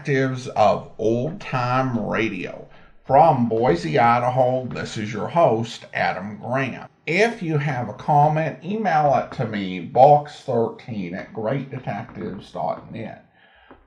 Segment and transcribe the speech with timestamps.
[0.00, 2.66] Detectives of Old Time Radio.
[3.06, 6.88] From Boise, Idaho, this is your host, Adam Graham.
[7.06, 13.26] If you have a comment, email it to me, box13 at greatdetectives.net.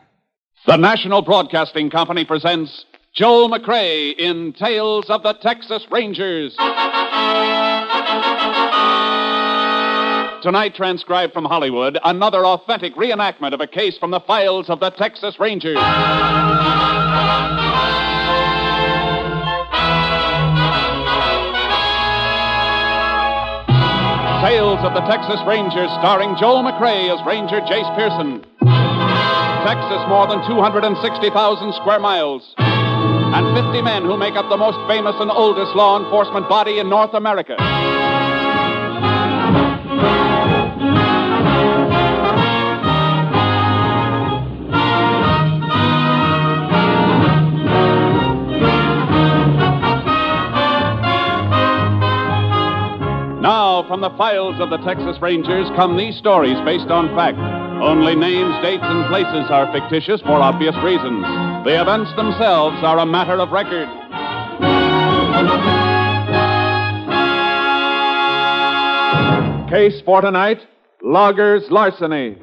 [0.65, 2.83] The National Broadcasting Company presents
[3.15, 6.53] Joel McCrea in Tales of the Texas Rangers.
[10.41, 14.89] Tonight, transcribed from Hollywood, another authentic reenactment of a case from the files of the
[14.89, 15.77] Texas Rangers.
[24.41, 28.41] Tales of the Texas Rangers, starring Joel McCrea as Ranger Jace Pearson.
[29.61, 32.55] Texas, more than 260,000 square miles.
[32.57, 36.89] And 50 men who make up the most famous and oldest law enforcement body in
[36.89, 37.57] North America.
[53.91, 57.37] From the files of the Texas Rangers come these stories based on fact.
[57.83, 61.25] Only names, dates, and places are fictitious for obvious reasons.
[61.65, 63.89] The events themselves are a matter of record.
[69.69, 70.59] Case for tonight
[71.03, 72.37] Loggers Larceny.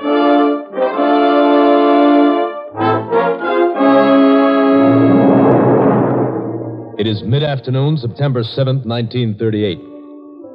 [6.99, 9.98] It is mid afternoon, September 7th, 1938.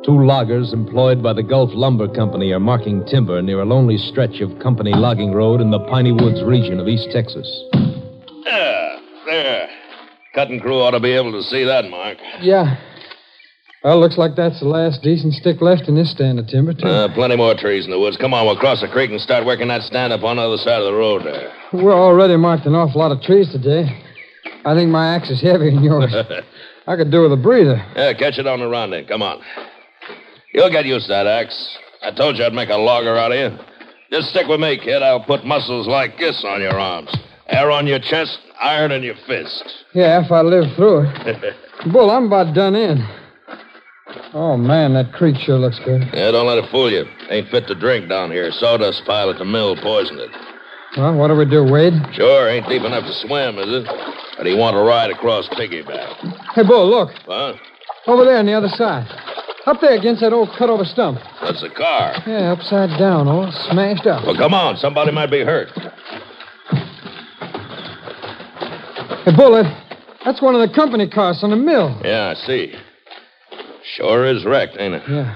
[0.06, 4.41] Two loggers employed by the Gulf Lumber Company are marking timber near a lonely stretch
[4.41, 7.47] of company logging road in the Piney Woods region of East Texas.
[8.44, 9.69] There, there.
[10.36, 12.18] Cutting crew ought to be able to see that mark.
[12.42, 12.75] Yeah.
[13.81, 16.86] Well, looks like that's the last decent stick left in this stand of timber, too.
[16.86, 18.18] Uh, plenty more trees in the woods.
[18.18, 20.58] Come on, we'll cross the creek and start working that stand up on the other
[20.58, 21.53] side of the road there.
[21.72, 23.88] We're already marked an awful lot of trees today.
[24.66, 26.13] I think my axe is heavier than yours.
[26.88, 27.75] I could do with a breather.
[27.96, 29.06] Yeah, catch it on the run then.
[29.06, 29.42] Come on.
[30.53, 31.78] You'll get used to that axe.
[32.02, 33.58] I told you I'd make a logger out of you.
[34.12, 35.02] Just stick with me, kid.
[35.02, 37.09] I'll put muscles like this on your arms.
[37.47, 39.63] Hair on your chest, iron in your fist.
[39.94, 41.56] Yeah, if I live through it.
[41.92, 43.03] Bull, I'm about done in.
[44.34, 46.02] Oh, man, that creek sure looks good.
[46.13, 47.06] Yeah, don't let it fool you.
[47.30, 48.52] Ain't fit to drink down here.
[48.52, 50.30] Sawdust pile at the mill poisoned it.
[50.97, 51.94] Well, what do we do, Wade?
[52.13, 53.86] Sure, ain't deep enough to swim, is it?
[54.38, 56.53] But he want to ride across piggyback.
[56.53, 57.09] Hey, Bull, look.
[57.25, 57.53] Huh?
[58.06, 59.08] Over there on the other side.
[59.66, 61.19] Up there against that old cut over stump.
[61.41, 62.16] That's the car.
[62.28, 64.25] Yeah, upside down, all smashed up.
[64.25, 64.75] Well, come on.
[64.78, 65.69] Somebody might be hurt.
[69.24, 69.66] Hey, Bullet,
[70.25, 71.97] that's one of the company cars on the mill.
[72.03, 72.74] Yeah, I see.
[73.96, 75.03] Sure is wrecked, ain't it?
[75.07, 75.34] Yeah.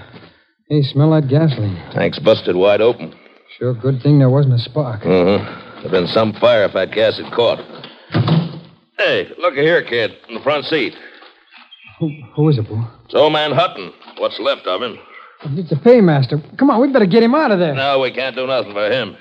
[0.68, 1.78] Hey, smell that gasoline.
[1.94, 3.14] Tank's busted wide open.
[3.58, 5.06] Sure good thing there wasn't a spark.
[5.06, 5.80] Uh-huh.
[5.80, 7.60] There'd been some fire if that gas had caught.
[8.98, 10.94] Hey, look here, kid, in the front seat.
[12.00, 12.88] Who, who is it, Bull?
[13.06, 13.92] It's old man Hutton.
[14.20, 14.98] What's left of him.
[15.58, 16.42] It's the paymaster.
[16.58, 17.74] Come on, we better get him out of there.
[17.74, 19.16] No, we can't do nothing for him.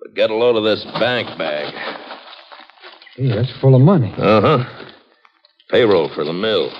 [0.00, 1.72] But get a load of this bank bag.
[3.16, 4.12] Hey, that's full of money.
[4.16, 4.86] Uh huh.
[5.70, 6.70] Payroll for the mill.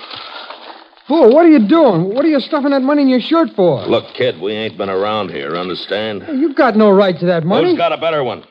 [1.07, 2.13] Bull, what are you doing?
[2.13, 3.85] What are you stuffing that money in your shirt for?
[3.85, 6.23] Look, kid, we ain't been around here, understand?
[6.27, 7.69] You've got no right to that money.
[7.69, 8.43] Who's got a better one?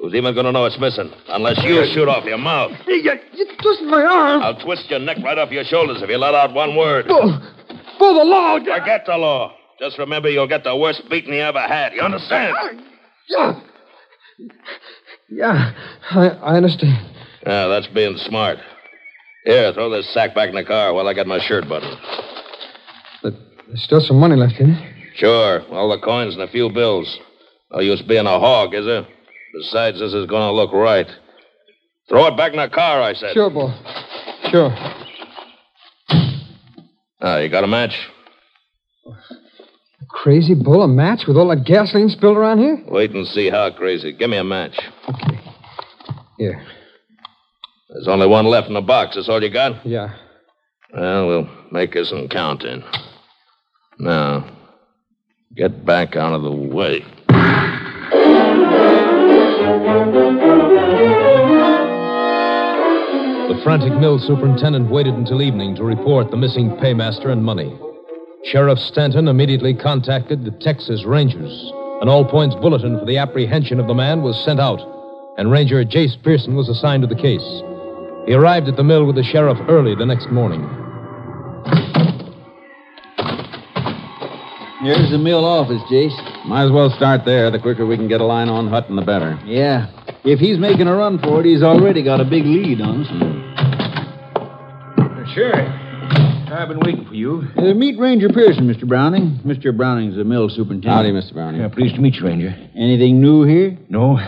[0.00, 1.12] Who's even going to know it's missing?
[1.28, 2.72] Unless you shoot off your mouth.
[2.86, 4.42] You, you twist my arm.
[4.42, 7.04] I'll twist your neck right off your shoulders if you let out one word.
[7.10, 7.40] Oh, Bull,
[7.98, 8.58] Bull, the law.
[8.58, 9.54] Forget the law.
[9.78, 11.92] Just remember you'll get the worst beating you ever had.
[11.92, 12.56] You understand?
[13.28, 13.60] Yeah.
[15.28, 15.72] Yeah,
[16.10, 17.06] I, I understand.
[17.46, 18.58] Yeah, that's being smart.
[19.44, 21.96] Here, throw this sack back in the car while I get my shirt buttoned.
[23.22, 23.34] But
[23.66, 25.12] there's still some money left in it.
[25.16, 27.18] Sure, all the coins and a few bills.
[27.70, 29.06] No use being a hog, is there?
[29.52, 31.06] Besides, this is going to look right.
[32.08, 33.34] Throw it back in the car, I said.
[33.34, 33.72] Sure, boy.
[34.50, 34.70] Sure.
[37.20, 37.92] Ah, you got a match?
[40.08, 42.82] Crazy bull, a match with all that gasoline spilled around here?
[42.88, 44.12] Wait and see how crazy.
[44.12, 44.78] Give me a match.
[45.08, 45.40] Okay.
[46.38, 46.66] Here.
[47.90, 49.16] There's only one left in the box.
[49.16, 49.84] That's all you got?
[49.86, 50.14] Yeah.
[50.92, 52.82] Well, we'll make us some counting.
[53.98, 54.56] Now,
[55.54, 57.04] get back out of the way.
[63.48, 67.76] The frantic mill superintendent waited until evening to report the missing paymaster and money.
[68.44, 71.72] Sheriff Stanton immediately contacted the Texas Rangers.
[72.00, 74.80] An all points bulletin for the apprehension of the man was sent out,
[75.36, 77.42] and Ranger Jace Pearson was assigned to the case.
[78.26, 80.62] He arrived at the mill with the sheriff early the next morning.
[84.82, 86.29] Here's the mill office, Jace.
[86.46, 87.50] Might as well start there.
[87.50, 89.38] The quicker we can get a line on Hutton, the better.
[89.44, 89.86] Yeah.
[90.24, 93.08] If he's making a run for it, he's already got a big lead on us.
[95.34, 95.54] Sure.
[96.52, 97.42] I've been waiting for you.
[97.56, 98.86] Uh, meet Ranger Pearson, Mr.
[98.88, 99.38] Browning.
[99.46, 99.76] Mr.
[99.76, 100.92] Browning's the mill superintendent.
[100.92, 101.32] Howdy, Mr.
[101.34, 101.60] Browning.
[101.60, 102.54] Yeah, pleased to meet you, Ranger.
[102.74, 103.78] Anything new here?
[103.88, 104.18] No,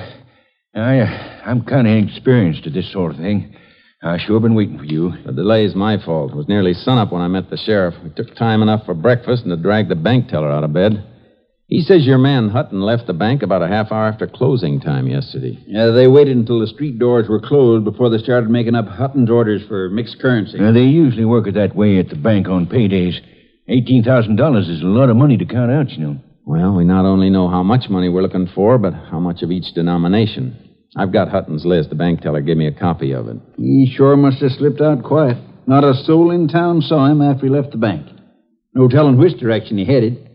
[0.74, 3.56] I, uh, I'm kind of inexperienced at this sort of thing.
[4.04, 5.12] I sure have been waiting for you.
[5.26, 6.32] The delay's my fault.
[6.32, 7.94] It was nearly sunup when I met the sheriff.
[8.02, 11.04] We took time enough for breakfast and to drag the bank teller out of bed.
[11.72, 15.06] He says your man Hutton left the bank about a half hour after closing time
[15.06, 15.58] yesterday.
[15.66, 19.30] Yeah, they waited until the street doors were closed before they started making up Hutton's
[19.30, 20.60] orders for mixed currency.
[20.60, 23.14] Uh, they usually work it that way at the bank on paydays.
[23.70, 26.19] $18,000 is a lot of money to count out, you know.
[26.44, 29.50] Well, we not only know how much money we're looking for, but how much of
[29.50, 30.54] each denomination.
[30.94, 31.88] I've got Hutton's list.
[31.88, 33.38] The bank teller gave me a copy of it.
[33.56, 35.38] He sure must have slipped out quiet.
[35.66, 38.08] Not a soul in town saw him after he left the bank.
[38.74, 40.28] No telling which direction he headed.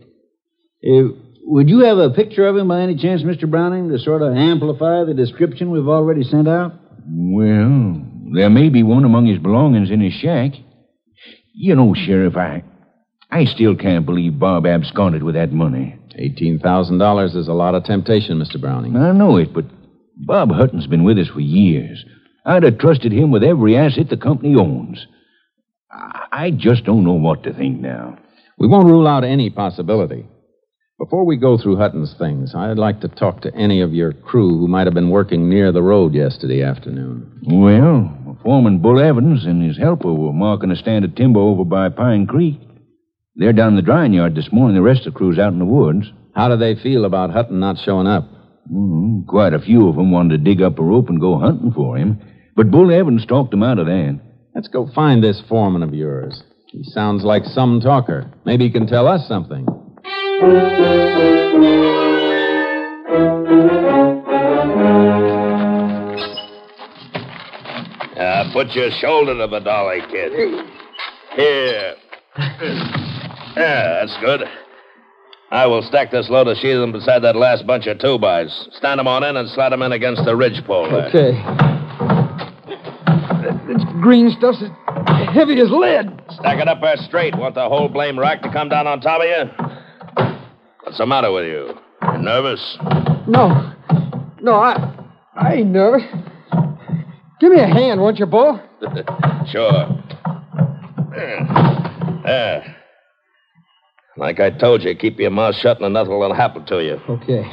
[0.82, 1.14] Uh,
[1.48, 3.50] would you have a picture of him by any chance, Mr.
[3.50, 6.74] Browning, to sort of amplify the description we've already sent out?
[7.06, 8.02] Well,
[8.34, 10.52] there may be one among his belongings in his shack.
[11.54, 12.64] You know, Sheriff, I,
[13.30, 15.98] I still can't believe Bob absconded with that money.
[16.20, 18.60] $18,000 is a lot of temptation, Mr.
[18.60, 18.96] Browning.
[18.96, 19.64] I know it, but
[20.16, 22.04] Bob Hutton's been with us for years.
[22.44, 25.06] I'd have trusted him with every asset the company owns.
[25.90, 28.18] I I just don't know what to think now.
[28.58, 30.26] We won't rule out any possibility.
[30.98, 34.58] Before we go through Hutton's things, I'd like to talk to any of your crew
[34.58, 37.40] who might have been working near the road yesterday afternoon.
[37.46, 41.88] Well, Foreman Bull Evans and his helper were marking a stand of timber over by
[41.90, 42.60] Pine Creek.
[43.36, 44.74] They're down in the drying yard this morning.
[44.74, 46.10] The rest of the crew's out in the woods.
[46.34, 48.24] How do they feel about Hutton not showing up?
[48.68, 51.70] Mm, quite a few of them wanted to dig up a rope and go hunting
[51.70, 52.20] for him.
[52.56, 54.20] But Bull Evans talked them out of that.
[54.52, 56.42] Let's go find this foreman of yours.
[56.72, 58.32] He sounds like some talker.
[58.44, 59.64] Maybe he can tell us something.
[68.16, 70.32] Uh, put your shoulder to the dolly, kid.
[71.34, 71.94] Here.
[73.56, 74.42] Yeah, that's good.
[75.50, 78.68] I will stack this load of sheathing beside that last bunch of two bys.
[78.72, 81.08] Stand 'em on in and slide 'em in against the ridge pole there.
[81.08, 81.32] Okay.
[83.66, 84.70] This green stuff's as
[85.34, 86.12] heavy as lead.
[86.30, 87.34] Stack it up there straight.
[87.34, 89.67] Want the whole blame rack to come down on top of you?
[90.88, 91.74] What's the matter with you?
[92.14, 92.78] You nervous?
[93.26, 93.74] No.
[94.40, 96.02] No, I I ain't nervous.
[97.40, 98.58] Give me a hand, won't you, Bull?
[99.52, 100.02] sure.
[102.24, 102.76] There.
[104.16, 107.00] Like I told you, keep your mouth shut and nothing will happen to you.
[107.08, 107.44] Okay.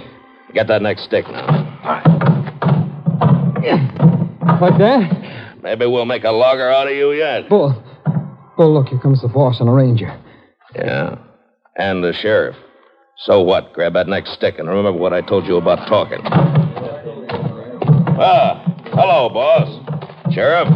[0.54, 2.02] Get that next stick now.
[4.62, 5.56] Like that?
[5.62, 7.50] Maybe we'll make a logger out of you yet.
[7.50, 7.84] Bull.
[8.56, 10.18] Bull, look, here comes the boss and a ranger.
[10.74, 11.18] Yeah.
[11.78, 12.56] And the sheriff.
[13.18, 13.74] So what?
[13.74, 16.20] Grab that next stick and remember what I told you about talking.
[18.18, 20.34] Ah, hello, boss.
[20.34, 20.68] Sheriff,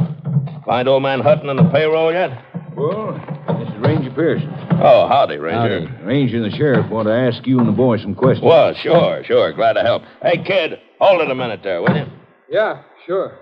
[0.65, 2.46] find old man Hutton in the payroll yet?
[2.75, 3.13] Well,
[3.60, 4.53] this is Ranger Pearson.
[4.81, 5.88] Oh, howdy, Ranger.
[5.88, 6.03] Howdy.
[6.05, 8.46] Ranger and the sheriff want to ask you and the boy some questions.
[8.46, 9.51] Well, sure, sure.
[9.53, 10.03] Glad to help.
[10.22, 12.05] Hey, kid, hold it a minute there, will you?
[12.50, 13.38] Yeah, sure.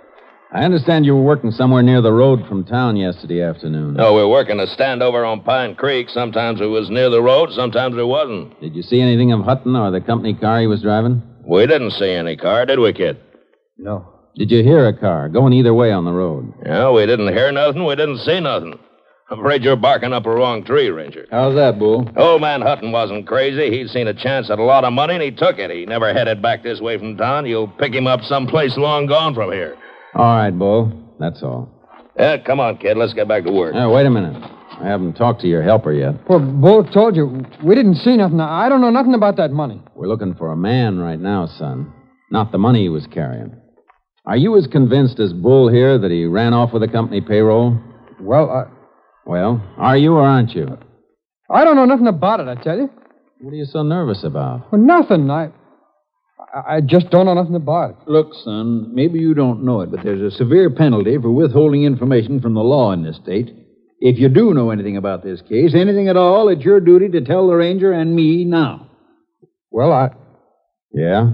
[0.51, 3.95] I understand you were working somewhere near the road from town yesterday afternoon.
[3.95, 6.07] No, we were working a stand over on Pine Creek.
[6.09, 8.59] Sometimes it was near the road, sometimes it wasn't.
[8.61, 11.21] Did you see anything of Hutton or the company car he was driving?
[11.45, 13.17] We didn't see any car, did we, kid?
[13.77, 14.07] No.
[14.35, 16.53] Did you hear a car going either way on the road?
[16.65, 17.83] Yeah, we didn't hear nothing.
[17.85, 18.79] We didn't see nothing.
[19.29, 21.27] I'm afraid you're barking up a wrong tree, Ranger.
[21.29, 22.09] How's that, Bull?
[22.15, 23.69] Old man Hutton wasn't crazy.
[23.69, 25.69] He'd seen a chance at a lot of money, and he took it.
[25.69, 27.45] He never headed back this way from town.
[27.45, 29.75] You'll pick him up someplace long gone from here.
[30.17, 30.91] All right, Bull.
[31.19, 31.69] That's all.
[32.17, 32.97] Yeah, come on, kid.
[32.97, 33.75] Let's get back to work.
[33.75, 34.35] Now, wait a minute.
[34.79, 36.15] I haven't talked to your helper yet.
[36.27, 37.45] Well, Bull told you.
[37.63, 38.39] We didn't see nothing.
[38.39, 39.81] I don't know nothing about that money.
[39.95, 41.93] We're looking for a man right now, son,
[42.31, 43.55] not the money he was carrying.
[44.25, 47.79] Are you as convinced as Bull here that he ran off with the company payroll?
[48.19, 48.63] Well, I,
[49.25, 50.77] Well, are you or aren't you?
[51.49, 52.89] I don't know nothing about it, I tell you.
[53.39, 54.71] What are you so nervous about?
[54.71, 55.29] Well, nothing.
[55.29, 55.49] I,
[56.39, 57.95] I, I just don't know nothing about it.
[58.07, 62.41] Look, son, maybe you don't know it, but there's a severe penalty for withholding information
[62.41, 63.53] from the law in this state.
[63.99, 67.21] If you do know anything about this case, anything at all, it's your duty to
[67.21, 68.89] tell the ranger and me now.
[69.71, 70.09] Well, I.
[70.93, 71.31] Yeah?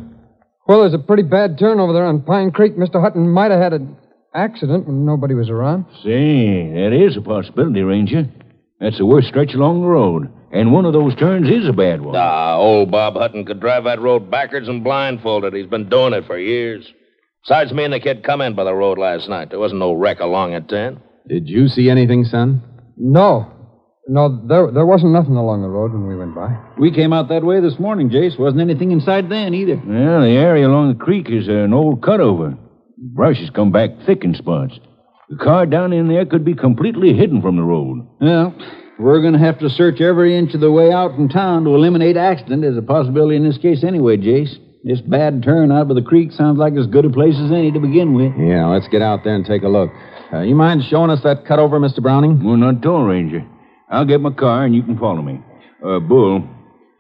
[0.68, 2.78] Well, there's a pretty bad turn over there on Pine Creek.
[2.78, 3.02] Mr.
[3.02, 3.98] Hutton might have had an
[4.34, 5.86] accident when nobody was around.
[6.04, 8.30] Say, that is a possibility, Ranger.
[8.80, 10.32] That's the worst stretch along the road.
[10.54, 12.16] And one of those turns is a bad one.
[12.16, 15.54] Ah, old Bob Hutton could drive that road backwards and blindfolded.
[15.54, 16.88] He's been doing it for years.
[17.44, 19.50] Besides, me and the kid come in by the road last night.
[19.50, 21.02] There wasn't no wreck along at 10.
[21.28, 22.62] Did you see anything, son?
[22.96, 23.52] No.
[24.08, 26.56] No, there, there wasn't nothing along the road when we went by.
[26.78, 28.38] We came out that way this morning, Jace.
[28.38, 29.76] Wasn't anything inside then either.
[29.76, 32.58] Well, the area along the creek is an old cutover.
[32.98, 34.78] Brush has come back thick in spots.
[35.30, 38.08] The car down in there could be completely hidden from the road.
[38.22, 38.56] Well,
[39.00, 41.76] we're going to have to search every inch of the way out from town to
[41.76, 44.58] eliminate accident as a possibility in this case anyway, Jace.
[44.84, 47.72] This bad turn out by the creek sounds like as good a place as any
[47.72, 48.34] to begin with.
[48.38, 49.90] Yeah, let's get out there and take a look.
[50.34, 52.02] Uh, you mind showing us that cutover, Mr.
[52.02, 52.44] Browning?
[52.44, 53.46] Well, not at all, Ranger.
[53.90, 55.40] I'll get my car and you can follow me.
[55.86, 56.44] Uh, Bull,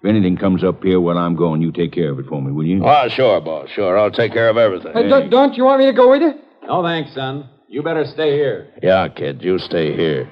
[0.02, 2.52] if anything comes up here while I'm going, you take care of it for me,
[2.52, 2.86] will you?
[2.86, 3.70] Oh, sure, boss.
[3.70, 3.98] Sure.
[3.98, 4.94] I'll take care of everything.
[4.94, 6.34] Hey, don't, don't you want me to go with you?
[6.66, 7.50] No, thanks, son.
[7.68, 8.70] You better stay here.
[8.82, 10.30] Yeah, kid, you stay here.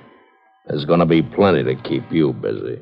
[0.68, 2.80] There's going to be plenty to keep you busy.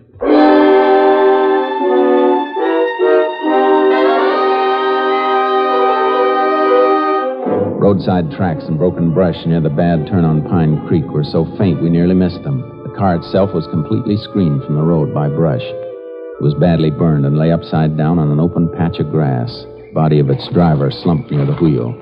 [7.79, 11.81] Roadside tracks and broken brush near the bad turn on Pine Creek were so faint
[11.81, 12.59] we nearly missed them.
[12.83, 15.63] The car itself was completely screened from the road by brush.
[15.63, 19.49] It was badly burned and lay upside down on an open patch of grass.
[19.77, 21.93] The body of its driver slumped near the wheel.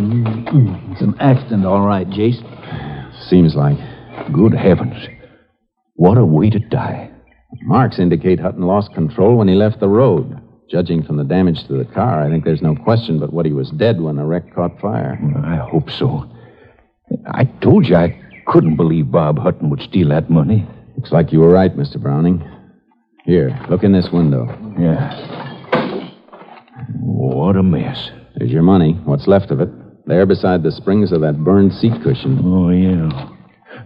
[0.00, 2.40] Mm, mm, it's an accident, all right, Jace.
[3.28, 3.76] Seems like.
[4.32, 5.08] Good heavens.
[5.94, 7.10] What a way to die.
[7.62, 10.40] Marks indicate Hutton lost control when he left the road.
[10.70, 13.52] Judging from the damage to the car, I think there's no question but what he
[13.52, 15.18] was dead when the wreck caught fire.
[15.44, 16.30] I hope so.
[17.26, 20.66] I told you I couldn't believe Bob Hutton would steal that money.
[20.96, 22.00] Looks like you were right, Mr.
[22.00, 22.42] Browning.
[23.24, 24.46] Here, look in this window.
[24.78, 26.08] Yeah.
[27.00, 28.10] What a mess.
[28.36, 29.68] There's your money, what's left of it.
[30.06, 32.40] There beside the springs of that burned seat cushion.
[32.42, 33.28] Oh, yeah.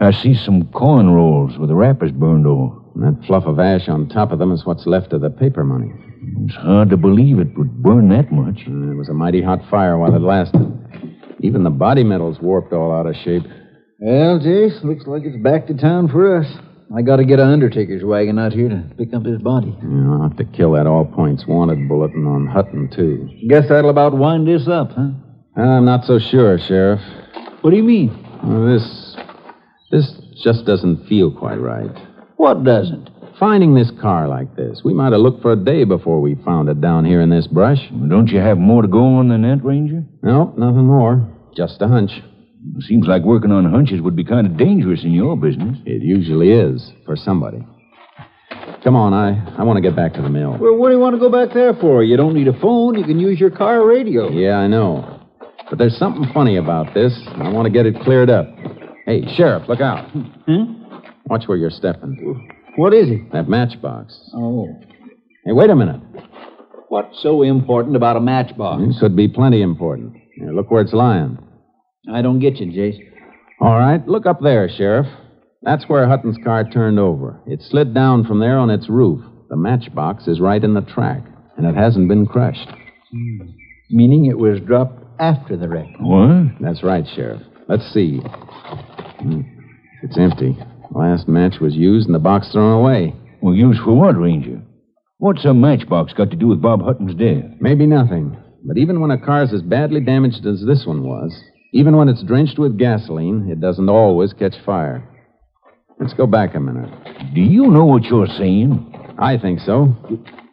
[0.00, 2.82] I see some coin rolls with the wrappers burned off.
[2.94, 5.64] And that fluff of ash on top of them is what's left of the paper
[5.64, 5.92] money.
[6.44, 8.62] It's hard to believe it would burn that much.
[8.66, 10.66] And it was a mighty hot fire while it lasted.
[11.40, 13.44] Even the body metal's warped all out of shape.
[13.98, 16.46] Well, Jace, looks like it's back to town for us.
[16.94, 19.76] I got to get an undertaker's wagon out here to pick up his body.
[19.82, 23.28] Yeah, I'll have to kill that all points wanted bulletin on Hutton, too.
[23.48, 25.10] Guess that'll about wind this up, huh?
[25.56, 27.00] I'm not so sure, Sheriff.
[27.62, 28.10] What do you mean?
[28.42, 29.05] Well, this.
[29.90, 30.10] This
[30.42, 31.90] just doesn't feel quite right.
[32.36, 33.10] What doesn't?
[33.38, 36.68] Finding this car like this, we might have looked for a day before we found
[36.68, 37.78] it down here in this brush.
[38.08, 40.04] Don't you have more to go on than that, Ranger?
[40.22, 41.28] No, nothing more.
[41.54, 42.10] Just a hunch.
[42.80, 45.78] Seems like working on hunches would be kind of dangerous in your business.
[45.84, 47.64] It usually is for somebody.
[48.82, 50.56] Come on, I, I want to get back to the mill.
[50.58, 52.02] Well, what do you want to go back there for?
[52.02, 52.98] You don't need a phone.
[52.98, 54.30] You can use your car radio.
[54.30, 55.20] Yeah, I know.
[55.68, 57.12] But there's something funny about this.
[57.26, 58.46] and I want to get it cleared up.
[59.06, 60.10] Hey, Sheriff, look out.
[60.10, 60.82] Hmm?
[61.26, 62.50] Watch where you're stepping.
[62.76, 63.32] What is it?
[63.32, 64.18] That matchbox.
[64.34, 64.66] Oh.
[65.44, 66.00] Hey, wait a minute.
[66.88, 68.82] What's so important about a matchbox?
[68.82, 70.14] It could be plenty important.
[70.34, 71.38] Here, look where it's lying.
[72.12, 72.98] I don't get you, Jace.
[73.60, 75.06] All right, look up there, Sheriff.
[75.62, 77.40] That's where Hutton's car turned over.
[77.46, 79.24] It slid down from there on its roof.
[79.48, 81.22] The matchbox is right in the track,
[81.56, 82.68] and it hasn't been crushed.
[83.12, 83.50] Hmm.
[83.90, 85.86] Meaning it was dropped after the wreck.
[86.00, 86.60] What?
[86.60, 87.42] That's right, Sheriff.
[87.68, 88.18] Let's see.
[88.20, 89.40] Hmm,
[90.02, 90.56] It's empty.
[90.92, 93.14] The last match was used and the box thrown away.
[93.42, 94.62] Well, used for what, Ranger?
[95.18, 97.44] What's a matchbox got to do with Bob Hutton's death?
[97.60, 98.36] Maybe nothing.
[98.64, 101.32] But even when a car's as badly damaged as this one was,
[101.72, 105.02] even when it's drenched with gasoline, it doesn't always catch fire.
[105.98, 106.90] Let's go back a minute.
[107.34, 109.14] Do you know what you're saying?
[109.18, 109.94] I think so.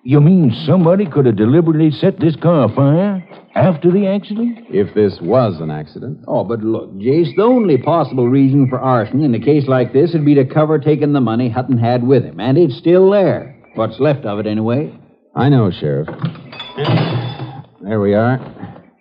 [0.06, 4.60] You mean somebody could have deliberately set this car afire after the accident?
[4.70, 6.26] If this was an accident.
[6.28, 10.12] Oh, but look, Jace, the only possible reason for arson in a case like this
[10.12, 13.56] would be to cover taking the money Hutton had with him, and it's still there.
[13.76, 14.94] What's left of it, anyway.
[15.36, 16.10] I know, Sheriff.
[17.82, 18.40] There we are.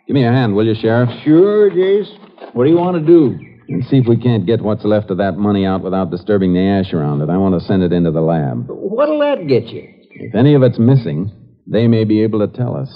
[0.06, 1.10] Give me a hand, will you, Sheriff?
[1.24, 2.54] Sure, Jace.
[2.54, 3.36] What do you want to do?
[3.68, 6.60] And see if we can't get what's left of that money out without disturbing the
[6.60, 7.28] ash around it.
[7.28, 8.66] I want to send it into the lab.
[8.68, 9.88] What'll that get you?
[10.22, 11.32] If any of it's missing,
[11.66, 12.88] they may be able to tell us.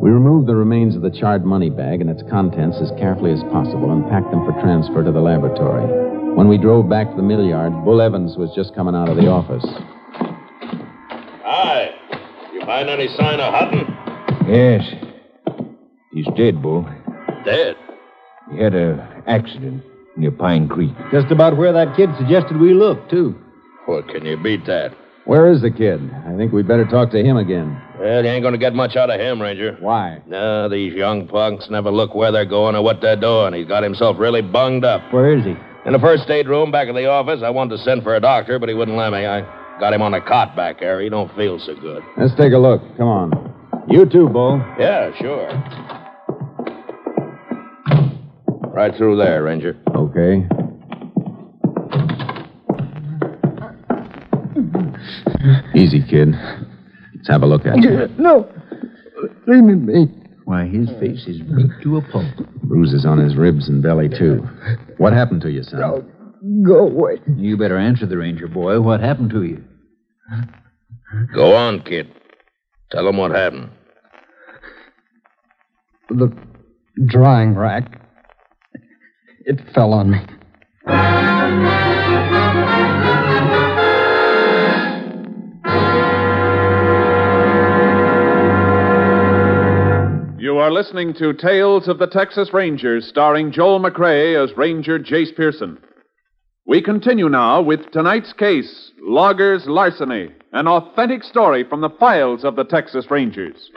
[0.00, 3.42] We removed the remains of the charred money bag and its contents as carefully as
[3.52, 5.84] possible and packed them for transfer to the laboratory.
[6.34, 9.18] When we drove back to the mill yard, Bull Evans was just coming out of
[9.18, 9.66] the office.
[11.44, 11.90] Hi.
[12.54, 13.84] You find any sign of Hutton?
[14.48, 14.80] Yes.
[16.12, 16.88] He's dead, Bull.
[17.44, 17.76] Dead.
[18.54, 19.82] He had a accident
[20.16, 20.92] near Pine Creek.
[21.10, 23.34] Just about where that kid suggested we look, too.
[23.88, 24.94] Well, can you beat that?
[25.24, 26.00] Where is the kid?
[26.26, 27.80] I think we'd better talk to him again.
[27.98, 29.76] Well, you ain't going to get much out of him, Ranger.
[29.80, 30.20] Why?
[30.26, 33.54] No, these young punks never look where they're going or what they're doing.
[33.54, 35.00] He's got himself really bunged up.
[35.12, 35.54] Where is he?
[35.86, 38.20] In the first aid room back of the office, I wanted to send for a
[38.20, 39.24] doctor, but he wouldn't let me.
[39.24, 39.42] I
[39.78, 41.00] got him on a cot back there.
[41.00, 42.02] He don't feel so good.
[42.18, 42.82] Let's take a look.
[42.96, 43.84] Come on.
[43.88, 44.58] You too, Bull.
[44.78, 46.01] Yeah, sure.
[48.72, 49.76] Right through there, Ranger.
[49.94, 50.46] Okay.
[55.74, 56.28] Easy, kid.
[57.14, 58.08] Let's have a look at you.
[58.18, 58.50] No.
[59.46, 60.06] Leave me be.
[60.46, 62.24] Why, his face is beat to a pulp.
[62.62, 64.48] Bruises on his ribs and belly, too.
[64.96, 66.10] What happened to you, son?
[66.64, 67.20] Go away.
[67.36, 68.80] You better answer the ranger boy.
[68.80, 69.62] What happened to you?
[71.34, 72.10] Go on, kid.
[72.90, 73.70] Tell him what happened.
[76.08, 76.34] The
[77.06, 78.01] drying rack.
[79.44, 80.18] It fell on me.
[90.40, 95.34] You are listening to Tales of the Texas Rangers, starring Joel McCrea as Ranger Jace
[95.36, 95.78] Pearson.
[96.64, 102.54] We continue now with tonight's case Loggers Larceny, an authentic story from the files of
[102.54, 103.70] the Texas Rangers.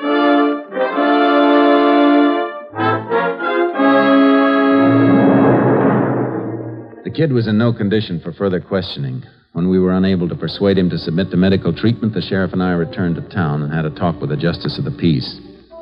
[7.15, 9.23] Kid was in no condition for further questioning.
[9.53, 12.61] When we were unable to persuade him to submit to medical treatment, the sheriff and
[12.61, 15.39] I returned to town and had a talk with the justice of the peace.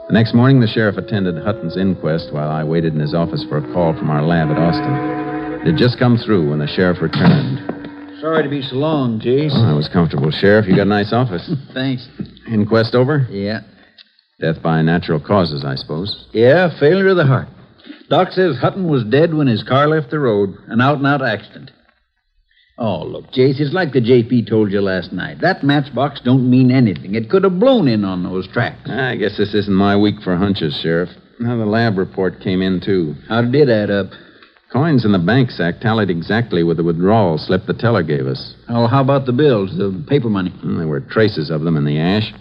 [0.08, 3.58] The next morning, the sheriff attended Hutton's inquest while I waited in his office for
[3.58, 5.64] a call from our lab at Austin.
[5.66, 8.20] It had just come through when the sheriff returned.
[8.22, 9.52] Sorry to be so long, Jace.
[9.52, 10.68] Oh, I was comfortable, Sheriff.
[10.68, 11.50] You got a nice office.
[11.74, 12.08] Thanks.
[12.48, 13.26] Inquest over?
[13.30, 13.62] Yeah.
[14.40, 16.28] Death by natural causes, I suppose.
[16.32, 17.48] Yeah, failure of the heart.
[18.10, 20.56] Doc says Hutton was dead when his car left the road.
[20.68, 21.72] An out and out accident.
[22.78, 25.42] Oh, look, Jace, it's like the JP told you last night.
[25.42, 27.14] That matchbox don't mean anything.
[27.14, 28.90] It could have blown in on those tracks.
[28.90, 31.10] I guess this isn't my week for hunches, Sheriff.
[31.40, 33.16] Now, the lab report came in, too.
[33.30, 34.08] How did it add up?
[34.72, 38.56] Coins in the bank sack tallied exactly with the withdrawal slip the teller gave us.
[38.68, 40.52] Oh, how about the bills, the paper money?
[40.64, 42.34] And there were traces of them in the ash.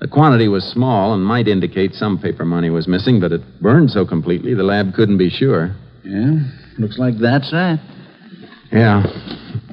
[0.00, 3.90] The quantity was small and might indicate some paper money was missing, but it burned
[3.90, 5.74] so completely the lab couldn't be sure.
[6.04, 6.34] Yeah,
[6.78, 7.80] looks like that's that.
[8.70, 9.02] Yeah.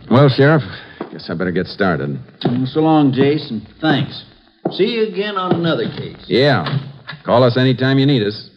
[0.10, 0.64] Well, Sheriff,
[1.12, 2.18] guess I better get started.
[2.44, 3.68] Mm, So long, Jason.
[3.80, 4.24] Thanks.
[4.72, 6.24] See you again on another case.
[6.28, 6.66] Yeah.
[7.24, 8.50] Call us anytime you need us.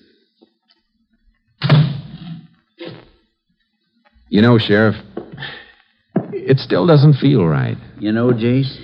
[4.31, 4.95] You know, Sheriff,
[6.33, 7.77] it still doesn't feel right.
[7.99, 8.75] You know, Jace,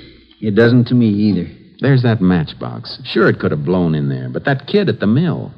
[0.41, 1.49] it doesn't to me either.
[1.85, 2.99] There's that matchbox.
[3.05, 5.53] Sure, it could have blown in there, but that kid at the mill.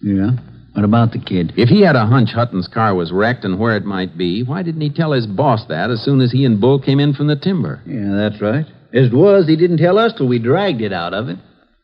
[0.00, 0.30] Yeah?
[0.72, 1.52] What about the kid?
[1.58, 4.62] If he had a hunch Hutton's car was wrecked and where it might be, why
[4.62, 7.26] didn't he tell his boss that as soon as he and Bull came in from
[7.26, 7.82] the timber?
[7.84, 8.64] Yeah, that's right.
[8.94, 11.36] As it was, he didn't tell us till we dragged it out of it.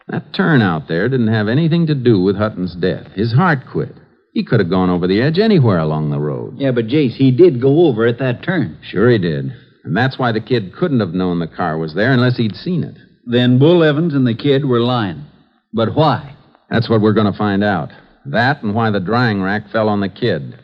[0.08, 3.08] That turn out there didn't have anything to do with Hutton's death.
[3.12, 3.94] His heart quit.
[4.32, 6.54] He could have gone over the edge anywhere along the road.
[6.56, 8.78] Yeah, but Jace, he did go over at that turn.
[8.82, 9.52] Sure he did.
[9.84, 12.82] And that's why the kid couldn't have known the car was there unless he'd seen
[12.82, 12.96] it.
[13.26, 15.24] Then Bull Evans and the kid were lying.
[15.72, 16.36] But why?
[16.70, 17.90] That's what we're going to find out.
[18.26, 20.58] That and why the drying rack fell on the kid.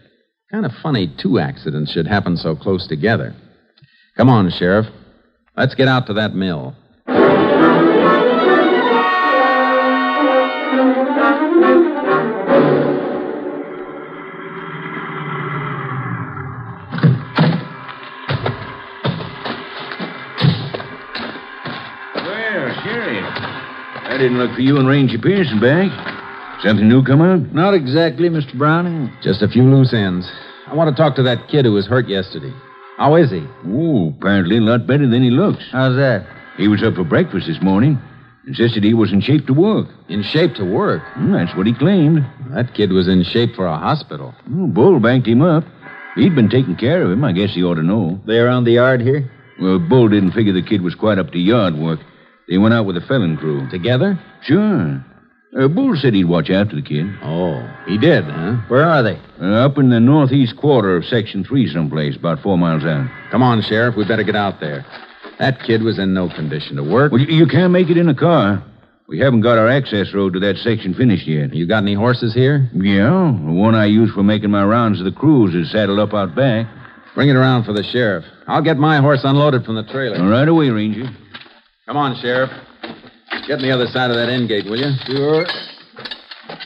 [0.51, 3.35] Kind of funny two accidents should happen so close together.
[4.17, 4.87] Come on, Sheriff.
[5.57, 6.75] Let's get out to that mill.
[24.21, 25.89] Didn't look for you and Ranger Pearson back.
[26.63, 27.41] Something new come up?
[27.55, 28.53] Not exactly, Mr.
[28.59, 29.11] Browning.
[29.23, 30.31] Just a few loose ends.
[30.67, 32.53] I want to talk to that kid who was hurt yesterday.
[32.99, 33.43] How is he?
[33.67, 35.65] Oh, apparently a lot better than he looks.
[35.73, 36.27] How's that?
[36.59, 37.99] He was up for breakfast this morning.
[38.47, 39.89] Insisted he was in shape to work.
[40.11, 41.03] In shape to work.
[41.15, 42.27] Hmm, that's what he claimed.
[42.51, 44.35] That kid was in shape for a hospital.
[44.55, 45.65] Oh, Bull banked him up.
[46.15, 47.25] He'd been taking care of him.
[47.25, 48.21] I guess he ought to know.
[48.27, 49.31] They around the yard here?
[49.63, 52.01] Well, Bull didn't figure the kid was quite up to yard work.
[52.51, 53.71] They went out with the felling crew.
[53.71, 54.19] Together?
[54.43, 55.03] Sure.
[55.59, 57.07] Uh, Bull said he'd watch after the kid.
[57.23, 58.57] Oh, he did, huh?
[58.69, 59.19] Where are they?
[59.41, 63.09] Uh, up in the northeast quarter of Section 3 someplace, about four miles out.
[63.31, 63.97] Come on, Sheriff.
[63.97, 64.85] We better get out there.
[65.39, 67.13] That kid was in no condition to work.
[67.13, 68.63] Well, you, you can't make it in a car.
[69.09, 71.53] We haven't got our access road to that section finished yet.
[71.55, 72.69] You got any horses here?
[72.73, 76.15] Yeah, the one I use for making my rounds of the crews is saddled up
[76.15, 76.69] out back.
[77.17, 78.25] Bring it around for the sheriff.
[78.47, 80.25] I'll get my horse unloaded from the trailer.
[80.29, 81.11] Right away, Ranger.
[81.87, 82.51] Come on, Sheriff.
[83.47, 84.93] Get on the other side of that end gate, will you?
[85.07, 85.45] Sure.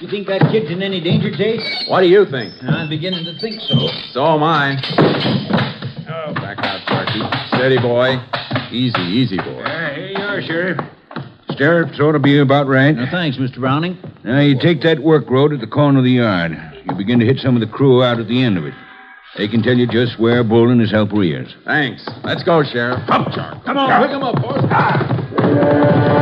[0.00, 1.88] You think that kid's in any danger, Jace?
[1.88, 2.53] What do you think?
[2.62, 3.88] I'm beginning to think so.
[4.12, 4.77] So am I.
[6.09, 7.48] Oh, back out, Charky.
[7.48, 8.16] Steady, boy.
[8.72, 9.62] Easy, easy, boy.
[9.62, 10.79] Uh, here you are, Sheriff.
[11.50, 12.90] Stirrups ought to be about right.
[12.96, 13.61] Now, thanks, Mr.
[13.61, 13.96] Browning.
[14.24, 16.53] Now, you take that work road at the corner of the yard.
[16.85, 18.74] You begin to hit some of the crew out at the end of it.
[19.37, 21.53] They can tell you just where Bull and his helper is.
[21.64, 22.09] Thanks.
[22.23, 23.01] Let's go, Sheriff.
[23.09, 23.64] Up, Chark.
[23.64, 24.64] Come on, pick him up, boys.
[24.70, 26.14] Ah.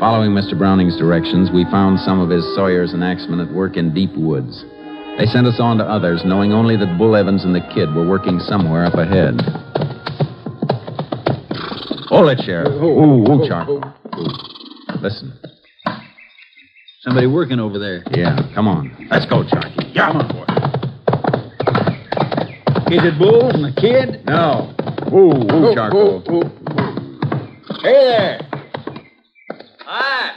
[0.00, 0.58] Following Mr.
[0.58, 4.64] Browning's directions, we found some of his sawyers and axemen at work in deep woods.
[5.18, 8.08] They sent us on to others, knowing only that Bull Evans and the kid were
[8.08, 9.38] working somewhere up ahead.
[12.08, 12.72] Hold it, Sheriff.
[12.82, 13.84] Ooh, ooh, Charcoal.
[13.84, 13.99] Ooh.
[15.00, 15.32] Listen.
[17.02, 18.02] Somebody working over there.
[18.10, 19.08] Yeah, come on.
[19.10, 19.94] Let's go, Charky.
[19.94, 20.44] Come on, boy.
[22.94, 24.24] Is it Bull and the kid?
[24.26, 24.74] No.
[25.12, 26.22] Ooh, ooh, Charcoal.
[27.82, 28.40] Hey there.
[29.86, 30.30] Hi.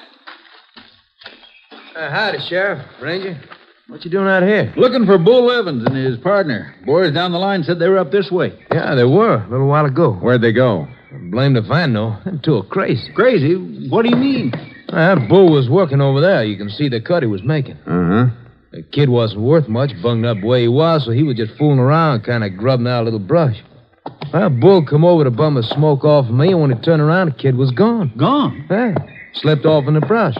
[1.95, 2.79] Uh, howdy, Sheriff.
[3.01, 3.41] Ranger.
[3.87, 4.73] What you doing out here?
[4.77, 6.73] Looking for Bull Evans and his partner.
[6.85, 8.57] Boys down the line said they were up this way.
[8.71, 10.13] Yeah, they were a little while ago.
[10.13, 10.87] Where'd they go?
[11.31, 12.19] Blamed if I know.
[12.25, 13.11] Them two are crazy.
[13.13, 13.55] Crazy?
[13.89, 14.51] What do you mean?
[14.89, 16.43] That bull was working over there.
[16.43, 17.77] You can see the cut he was making.
[17.85, 18.25] Uh huh.
[18.71, 21.55] The kid wasn't worth much, bunged up the way he was, so he was just
[21.57, 23.61] fooling around, kind of grubbing out a little brush.
[24.33, 27.01] Well, Bull come over to bum a smoke off of me, and when he turned
[27.01, 28.11] around, the kid was gone.
[28.17, 28.65] Gone.
[28.67, 28.95] Hey,
[29.35, 30.35] slipped off in the brush.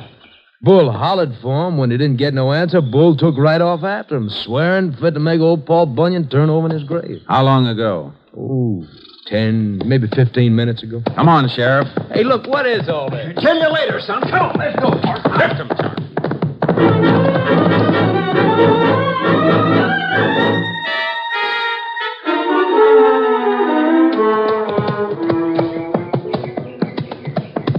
[0.64, 1.78] Bull hollered for him.
[1.78, 5.20] When he didn't get no answer, Bull took right off after him, swearing fit to
[5.20, 7.22] make old Paul Bunyan turn over in his grave.
[7.28, 8.14] How long ago?
[8.36, 8.84] Oh,
[9.26, 11.02] ten, maybe fifteen minutes ago.
[11.16, 11.88] Come on, Sheriff.
[12.12, 13.38] Hey, look, what is all this?
[13.42, 14.22] Tell you later, son.
[14.22, 14.90] Come on, let's go.
[14.90, 17.14] Lift him, Charlie.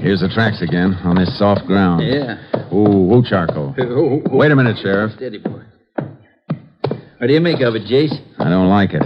[0.00, 2.04] Here's the tracks again on this soft ground.
[2.04, 2.36] Yeah.
[2.74, 3.74] Ooh, ooh, charcoal.
[4.30, 5.12] Wait a minute, Sheriff.
[5.16, 5.62] Steady, boy.
[5.96, 8.12] What do you make of it, Jace?
[8.38, 9.02] I don't like it.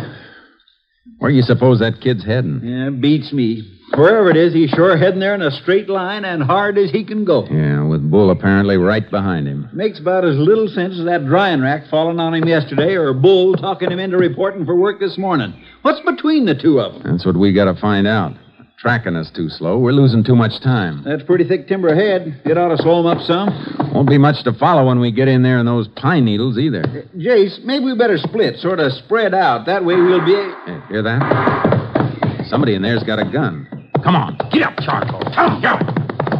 [1.29, 2.63] Where you suppose that kid's heading?
[2.65, 3.61] Yeah, beats me.
[3.95, 7.05] Wherever it is, he's sure heading there in a straight line and hard as he
[7.05, 7.47] can go.
[7.51, 9.69] Yeah, with Bull apparently right behind him.
[9.75, 13.57] Makes about as little sense as that drying rack falling on him yesterday or Bull
[13.57, 15.53] talking him into reporting for work this morning.
[15.83, 17.03] What's between the two of them?
[17.13, 18.33] That's what we gotta find out.
[18.79, 19.77] Tracking us too slow.
[19.79, 21.03] We're losing too much time.
[21.05, 22.41] That's pretty thick timber ahead.
[22.45, 23.49] It ought to slow him up some.
[23.93, 26.83] Won't be much to follow when we get in there in those pine needles either.
[26.87, 29.67] Uh, Jace, maybe we better split, sort of spread out.
[29.67, 30.31] That way we'll be.
[30.33, 32.47] Hey, eh, hear that?
[32.49, 33.67] Somebody in there's got a gun.
[34.05, 35.27] Come on, get up, Charcoal.
[35.35, 35.75] Come, go.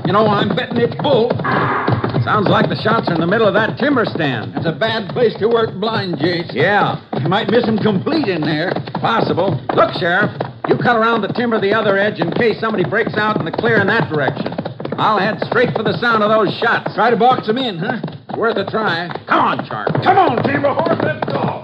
[0.07, 1.31] You know, I'm betting it's Bull.
[2.23, 4.55] Sounds like the shots are in the middle of that timber stand.
[4.55, 6.55] It's a bad place to work blind, Jace.
[6.55, 8.71] Yeah, You might miss him complete in there.
[9.03, 9.59] possible.
[9.75, 10.31] Look, Sheriff,
[10.69, 13.51] you cut around the timber the other edge in case somebody breaks out in the
[13.53, 14.53] clear in that direction.
[14.99, 16.95] I'll head straight for the sound of those shots.
[16.95, 18.01] Try to box them in, huh?
[18.37, 19.09] Worth a try.
[19.27, 20.03] Come on, Charcoal.
[20.03, 21.63] Come on, timber horse, let's go.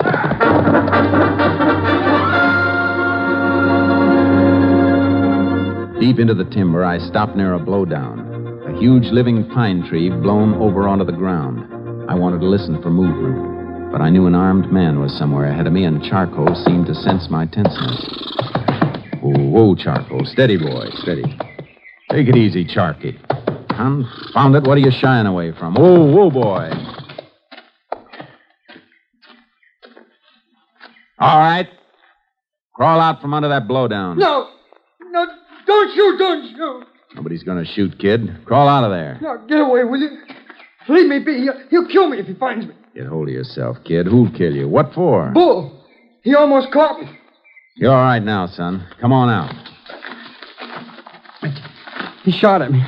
[6.01, 8.69] Deep into the timber, I stopped near a blowdown.
[8.69, 11.65] A huge living pine tree blown over onto the ground.
[12.11, 15.67] I wanted to listen for movement, but I knew an armed man was somewhere ahead
[15.67, 18.44] of me, and Charcoal seemed to sense my tenseness.
[19.25, 20.27] Whoa, whoa, Charcoal.
[20.27, 21.23] Steady, boy, steady.
[22.11, 23.19] Take it easy, Charky.
[23.71, 25.75] Confound it, what are you shying away from?
[25.77, 26.71] Whoa, whoa, boy.
[31.19, 31.67] All right.
[32.75, 34.19] Crawl out from under that blowdown.
[34.19, 34.51] No,
[35.11, 35.27] no,
[35.67, 36.87] don't shoot, don't shoot.
[37.15, 38.45] Nobody's gonna shoot, kid.
[38.45, 39.19] Crawl out of there.
[39.23, 40.19] No, get away, will you?
[40.91, 41.39] Leave me be.
[41.39, 42.75] He'll, he'll kill me if he finds me.
[42.95, 44.07] Get hold of yourself, kid.
[44.07, 44.69] Who'll kill you?
[44.69, 45.31] What for?
[45.33, 45.83] Bull,
[46.23, 47.09] he almost caught me.
[47.77, 48.87] You're all right now, son.
[49.01, 49.53] Come on out.
[52.23, 52.83] He shot at me.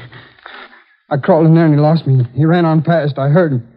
[1.10, 2.24] I crawled in there and he lost me.
[2.34, 3.18] He ran on past.
[3.18, 3.68] I heard him.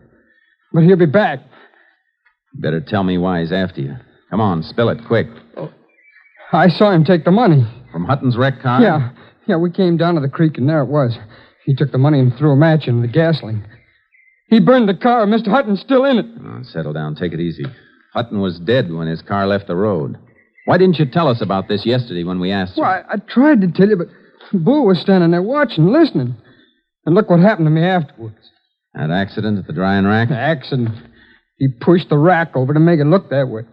[0.71, 1.39] But he'll be back.
[2.53, 3.95] Better tell me why he's after you.
[4.29, 5.27] Come on, spill it quick.
[5.57, 5.71] Oh,
[6.51, 7.65] I saw him take the money.
[7.91, 8.81] From Hutton's wrecked car?
[8.81, 9.09] Yeah.
[9.47, 11.17] Yeah, we came down to the creek and there it was.
[11.65, 13.65] He took the money and threw a match into the gasoline.
[14.47, 15.25] He burned the car.
[15.25, 15.47] Mr.
[15.47, 16.25] Hutton's still in it.
[16.43, 17.15] Oh, settle down.
[17.15, 17.65] Take it easy.
[18.13, 20.17] Hutton was dead when his car left the road.
[20.69, 22.83] Why didn't you tell us about this yesterday when we asked you?
[22.83, 24.09] Well, I, I tried to tell you, but
[24.53, 26.35] Bull was standing there watching, listening.
[27.07, 28.37] And look what happened to me afterwards.
[28.93, 30.29] That accident at the drying rack?
[30.29, 30.89] The accident.
[31.57, 33.63] He pushed the rack over to make it look that way.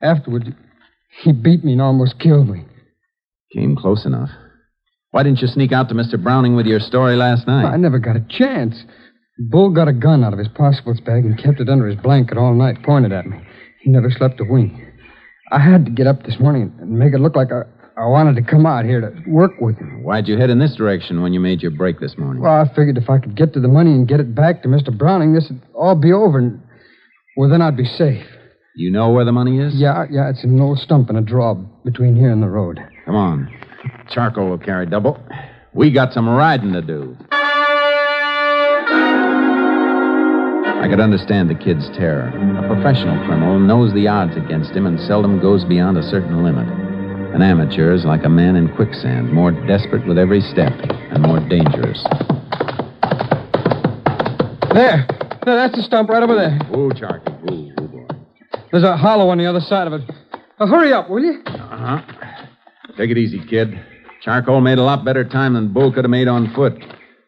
[0.00, 0.56] Afterward,
[1.24, 2.64] he beat me and almost killed me.
[3.54, 4.30] Came close enough.
[5.10, 6.18] Why didn't you sneak out to Mr.
[6.18, 7.66] Browning with your story last night?
[7.66, 8.82] I never got a chance.
[9.50, 12.38] Bull got a gun out of his possibles bag and kept it under his blanket
[12.38, 13.36] all night, pointed at me.
[13.82, 14.72] He never slept a wink.
[15.50, 17.62] I had to get up this morning and make it look like I,
[18.00, 20.02] I wanted to come out here to work with him.
[20.02, 22.42] Why'd you head in this direction when you made your break this morning?
[22.42, 24.68] Well, I figured if I could get to the money and get it back to
[24.68, 24.96] Mr.
[24.96, 26.60] Browning, this would all be over, and
[27.36, 28.24] well, then I'd be safe.
[28.76, 29.74] You know where the money is?
[29.74, 32.78] Yeah, yeah, it's in an old stump in a draw between here and the road.
[33.06, 33.52] Come on.
[34.10, 35.20] Charcoal will carry double.
[35.72, 37.16] We got some riding to do.
[40.80, 42.28] I could understand the kid's terror.
[42.28, 46.66] A professional criminal knows the odds against him and seldom goes beyond a certain limit.
[47.34, 50.72] An amateur is like a man in quicksand, more desperate with every step
[51.10, 52.02] and more dangerous.
[54.72, 55.06] There.
[55.44, 56.58] There, that's the stump right over there.
[56.76, 57.50] Ooh, Charky.
[57.50, 58.06] Ooh, ooh, boy.
[58.70, 60.02] There's a hollow on the other side of it.
[60.58, 61.42] Uh, hurry up, will you?
[61.46, 62.02] Uh huh.
[62.96, 63.78] Take it easy, kid.
[64.22, 66.74] Charcoal made a lot better time than Bull could have made on foot.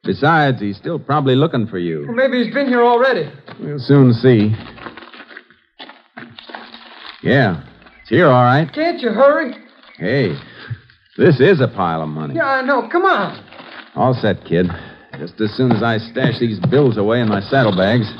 [0.02, 2.06] Besides, he's still probably looking for Well, you.
[2.14, 3.30] maybe he's been here already.
[3.60, 4.54] We'll soon see.
[7.22, 7.62] Yeah,
[8.00, 8.70] it's here, all right.
[8.72, 9.54] Can't you hurry?
[9.98, 10.34] Hey,
[11.18, 12.34] this is a pile of money.
[12.36, 12.88] Yeah, I know.
[12.90, 13.44] Come on.
[13.94, 14.66] All set, kid.
[15.18, 18.10] Just as soon as I stash these bills away in my saddlebags.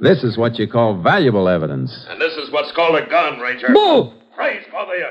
[0.00, 2.06] This is what you call valuable evidence.
[2.08, 3.68] And this is what's called a gun, Ranger.
[3.72, 4.14] Bull!
[4.34, 5.06] Praise both of you.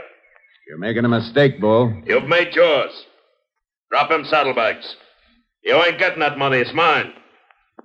[0.68, 1.94] You're making a mistake, Bull.
[2.06, 2.92] You've made yours.
[3.92, 4.96] Drop them saddlebags.
[5.66, 6.58] You ain't getting that money.
[6.58, 7.12] It's mine.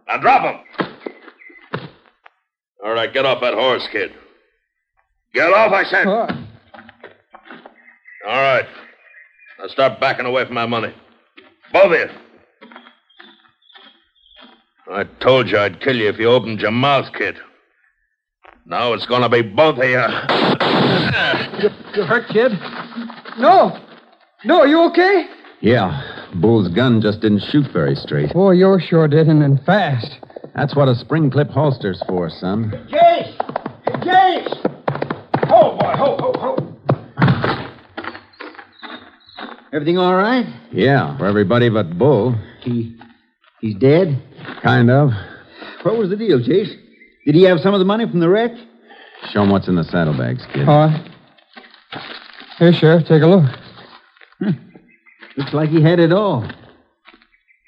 [0.07, 1.81] Now drop him.
[2.85, 4.13] All right, get off that horse, kid.
[5.33, 6.07] Get off, I said.
[6.07, 6.27] Uh,
[8.27, 8.67] All right.
[9.59, 10.95] Now start backing away from my money.
[11.73, 12.09] Both of you.
[14.93, 17.37] I told you I'd kill you if you opened your mouth, kid.
[18.67, 20.01] Now it's gonna be both of you.
[21.95, 22.53] You hurt, kid?
[23.39, 23.79] no.
[24.45, 25.27] No, are you okay?
[25.61, 26.10] Yeah.
[26.35, 28.31] Bull's gun just didn't shoot very straight.
[28.31, 30.19] Oh, boy, yours sure did, and, and fast.
[30.55, 32.71] That's what a spring clip holster's for, son.
[32.91, 33.37] Jace!
[34.03, 34.55] Jace!
[35.49, 36.57] Ho, boy, ho, ho, ho.
[39.73, 40.47] Everything all right?
[40.73, 42.35] Yeah, for everybody but Bull.
[42.61, 42.97] He.
[43.61, 44.21] He's dead?
[44.63, 45.11] Kind of.
[45.83, 46.75] What was the deal, Jace?
[47.25, 48.53] Did he have some of the money from the wreck?
[49.31, 50.69] Show him what's in the saddlebags, kid.
[50.69, 51.11] All right.
[52.59, 53.45] Here, Sheriff, take a look.
[54.39, 54.70] Hmm.
[55.41, 56.47] Looks like he had it all.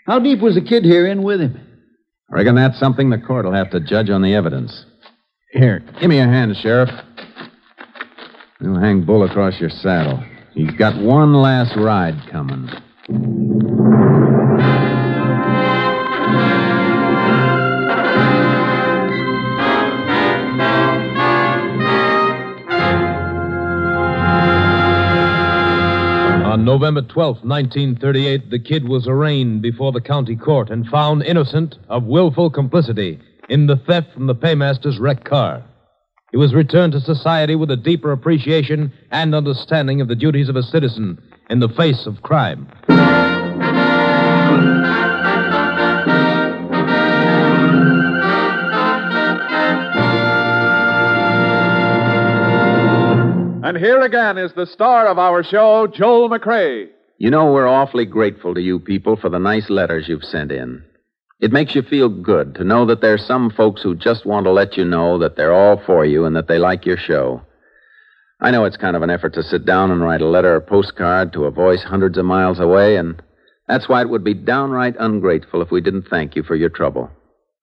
[0.05, 1.59] How deep was the kid here in with him?
[2.31, 4.85] I reckon that's something the court will have to judge on the evidence.
[5.53, 6.91] Here, give me a hand, Sheriff.
[8.61, 10.23] We'll hang Bull across your saddle.
[10.53, 12.69] He's got one last ride coming.
[26.63, 31.77] On November 12, 1938, the kid was arraigned before the county court and found innocent
[31.89, 35.65] of willful complicity in the theft from the paymaster's wrecked car.
[36.31, 40.55] He was returned to society with a deeper appreciation and understanding of the duties of
[40.55, 41.21] a citizen
[41.51, 42.69] in the face of crime.
[53.73, 56.89] And here again is the star of our show, Joel McCrea.
[57.17, 60.85] You know, we're awfully grateful to you people for the nice letters you've sent in.
[61.41, 64.53] It makes you feel good to know that there's some folks who just want to
[64.53, 67.41] let you know that they're all for you and that they like your show.
[68.43, 70.61] I know it's kind of an effort to sit down and write a letter or
[70.61, 73.23] postcard to a voice hundreds of miles away, and
[73.69, 77.09] that's why it would be downright ungrateful if we didn't thank you for your trouble.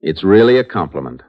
[0.01, 1.21] It's really a compliment.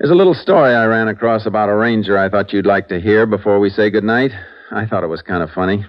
[0.00, 2.98] There's a little story I ran across about a ranger I thought you'd like to
[2.98, 4.30] hear before we say goodnight.
[4.70, 5.84] I thought it was kind of funny.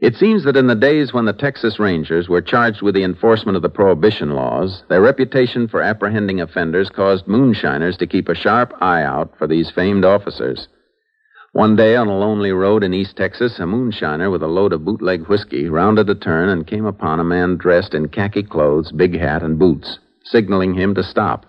[0.00, 3.54] It seems that in the days when the Texas Rangers were charged with the enforcement
[3.54, 8.72] of the prohibition laws, their reputation for apprehending offenders caused moonshiners to keep a sharp
[8.80, 10.66] eye out for these famed officers.
[11.52, 14.84] One day on a lonely road in East Texas, a moonshiner with a load of
[14.84, 19.16] bootleg whiskey rounded a turn and came upon a man dressed in khaki clothes, big
[19.16, 21.46] hat, and boots, signaling him to stop.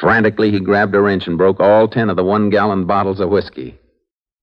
[0.00, 3.30] Frantically, he grabbed a wrench and broke all ten of the one gallon bottles of
[3.30, 3.78] whiskey.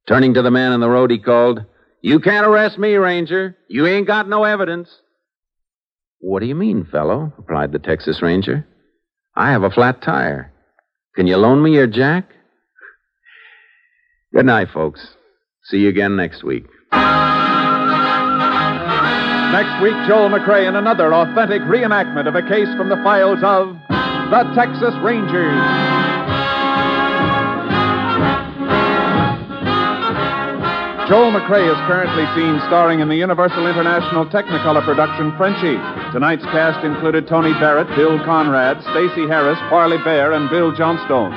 [0.08, 1.64] Turning to the man in the road, he called,
[2.02, 3.58] You can't arrest me, Ranger.
[3.68, 4.90] You ain't got no evidence.
[6.20, 7.34] What do you mean, fellow?
[7.38, 8.66] replied the Texas Ranger.
[9.36, 10.52] I have a flat tire.
[11.16, 12.30] Can you loan me your jack?
[14.34, 15.16] Good night, folks.
[15.66, 16.66] See you again next week.
[19.52, 23.76] Next week, Joel McCrea in another authentic reenactment of a case from the files of
[24.32, 25.60] the Texas Rangers.
[31.12, 35.76] Joel McCrea is currently seen starring in the Universal International Technicolor production Frenchie.
[36.14, 41.36] Tonight's cast included Tony Barrett, Bill Conrad, Stacy Harris, Parley Baer, and Bill Johnstone.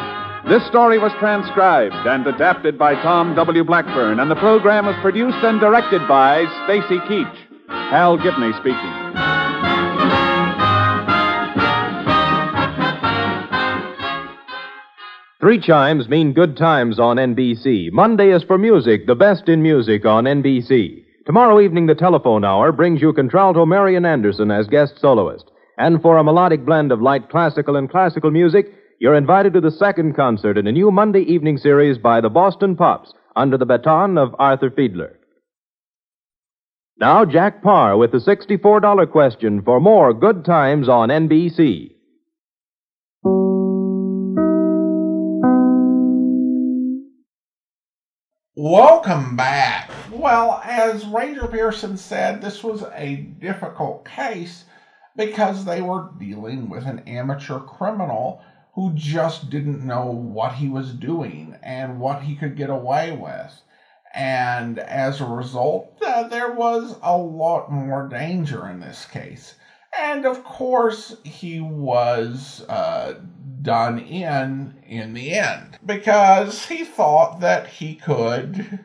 [0.48, 3.64] This story was transcribed and adapted by Tom W.
[3.64, 7.34] Blackburn, and the program was produced and directed by Stacy Keach.
[7.90, 9.33] Hal Gibney speaking.
[15.44, 17.92] Three chimes mean good times on NBC.
[17.92, 21.04] Monday is for music, the best in music on NBC.
[21.26, 25.50] Tomorrow evening, the telephone hour brings you contralto Marian Anderson as guest soloist.
[25.76, 29.70] And for a melodic blend of light classical and classical music, you're invited to the
[29.70, 34.16] second concert in a new Monday evening series by the Boston Pops under the baton
[34.16, 35.16] of Arthur Fiedler.
[36.96, 41.90] Now, Jack Paar with the $64 question for more good times on NBC.
[48.56, 49.90] Welcome back.
[50.12, 54.64] Well, as Ranger Pearson said, this was a difficult case
[55.16, 58.40] because they were dealing with an amateur criminal
[58.74, 63.60] who just didn't know what he was doing and what he could get away with.
[64.14, 69.56] And as a result, uh, there was a lot more danger in this case.
[69.98, 73.14] And of course, he was uh,
[73.64, 78.78] done in in the end because he thought that he could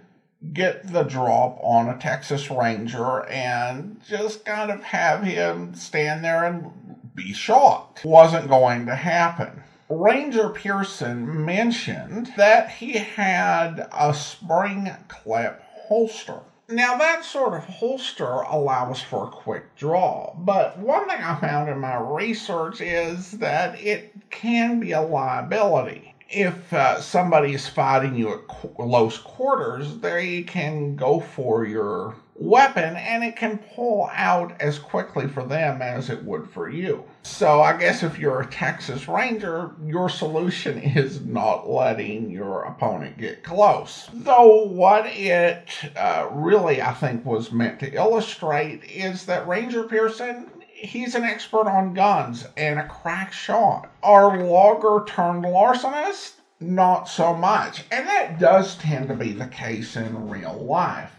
[0.53, 6.45] get the drop on a Texas Ranger and just kind of have him stand there
[6.45, 6.71] and
[7.13, 8.01] be shot.
[8.03, 9.63] Wasn't going to happen.
[9.89, 16.39] Ranger Pearson mentioned that he had a spring clip holster.
[16.71, 21.67] Now, that sort of holster allows for a quick draw, but one thing I found
[21.67, 26.13] in my research is that it can be a liability.
[26.29, 32.95] If uh, somebody is fighting you at close quarters, they can go for your weapon
[32.95, 37.03] and it can pull out as quickly for them as it would for you.
[37.23, 43.17] So I guess if you're a Texas Ranger, your solution is not letting your opponent
[43.17, 44.09] get close.
[44.13, 50.49] Though what it uh, really, I think, was meant to illustrate is that Ranger Pearson
[50.81, 53.91] he's an expert on guns and a crack shot.
[54.01, 57.83] Our logger turned larcenist, not so much.
[57.91, 61.18] And that does tend to be the case in real life.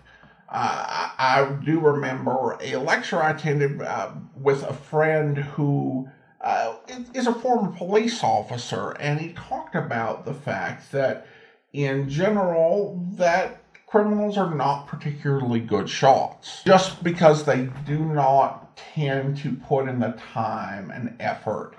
[0.51, 6.09] Uh, I, do remember a lecture I attended uh, with a friend who
[6.41, 6.75] uh,
[7.15, 11.29] is a former police officer, and he talked about the fact that,
[11.73, 19.37] in general, that criminals are not particularly good shots, just because they do not tend
[19.37, 21.75] to put in the time and effort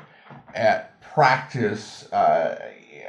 [0.54, 2.58] at practice uh,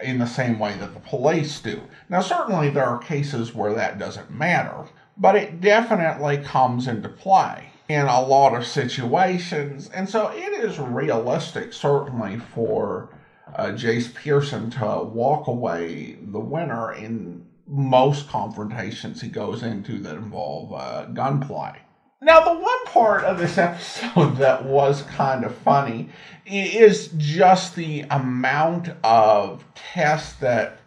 [0.02, 1.80] in the same way that the police do.
[2.08, 7.70] Now, certainly there are cases where that doesn't matter but it definitely comes into play
[7.88, 9.88] in a lot of situations.
[9.90, 13.08] And so it is realistic, certainly, for
[13.54, 20.16] uh, Jace Pearson to walk away the winner in most confrontations he goes into that
[20.16, 21.78] involve uh, gunplay.
[22.20, 26.08] Now, the one part of this episode that was kind of funny
[26.46, 30.78] is just the amount of tests that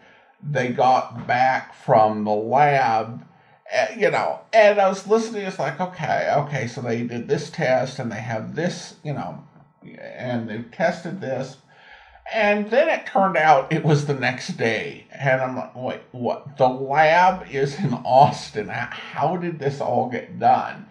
[0.42, 3.26] they got back from the lab
[3.72, 7.50] Eh, you know, and I was listening, it's like, okay, okay, so they did this
[7.50, 9.44] test and they have this, you know,
[10.00, 11.58] and they tested this.
[12.32, 15.06] And then it turned out it was the next day.
[15.12, 16.58] And I'm like, wait, what?
[16.58, 18.68] The lab is in Austin.
[18.68, 20.88] How did this all get done?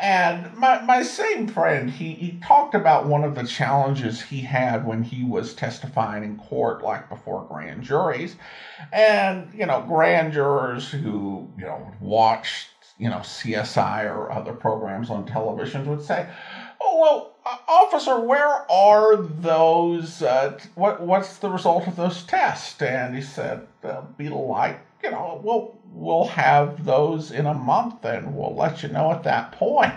[0.00, 4.86] And my, my same friend, he, he talked about one of the challenges he had
[4.86, 8.36] when he was testifying in court, like before grand juries.
[8.92, 15.10] And, you know, grand jurors who, you know, watched, you know, CSI or other programs
[15.10, 16.28] on television would say,
[16.80, 22.80] oh, well, uh, officer, where are those, uh, what, what's the result of those tests?
[22.82, 28.04] And he said, they'll be like you know, we'll we'll have those in a month,
[28.04, 29.94] and we'll let you know at that point.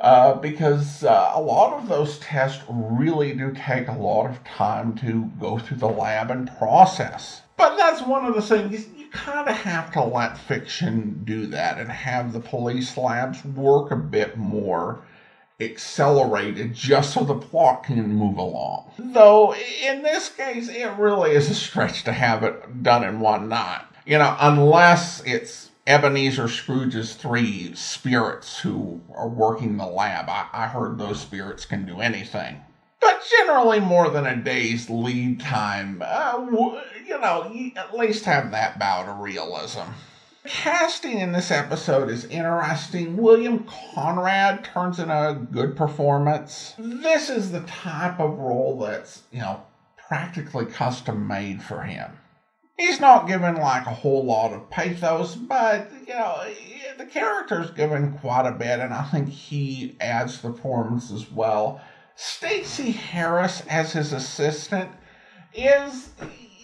[0.00, 4.94] Uh, because uh, a lot of those tests really do take a lot of time
[4.96, 7.42] to go through the lab and process.
[7.56, 11.78] But that's one of the things you kind of have to let fiction do that
[11.78, 15.00] and have the police labs work a bit more
[15.60, 18.90] accelerated just so the plot can move along.
[18.98, 23.48] Though in this case, it really is a stretch to have it done in one
[23.48, 30.28] night you know, unless it's Ebenezer Scrooge's three spirits who are working the lab.
[30.28, 32.62] I, I heard those spirits can do anything.
[33.00, 36.38] But generally, more than a day's lead time, uh,
[37.06, 39.82] you know, you at least have that bout of realism.
[40.46, 43.18] Casting in this episode is interesting.
[43.18, 46.74] William Conrad turns in a good performance.
[46.78, 49.62] This is the type of role that's, you know,
[50.08, 52.10] practically custom made for him.
[52.76, 56.44] He's not given like a whole lot of pathos, but you know,
[56.98, 61.80] the character's given quite a bit, and I think he adds the performance as well.
[62.16, 64.90] Stacy Harris as his assistant
[65.52, 66.10] is,